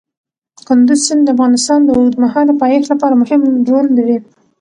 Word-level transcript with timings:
کندز 0.67 0.99
سیند 1.07 1.21
د 1.25 1.29
افغانستان 1.35 1.79
د 1.83 1.89
اوږدمهاله 1.97 2.53
پایښت 2.61 2.87
لپاره 2.91 3.19
مهم 3.21 3.41
رول 3.69 3.87
لري. 3.97 4.17